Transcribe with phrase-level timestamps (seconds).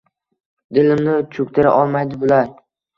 [0.79, 2.55] Dilimni chuktira olmaydi bular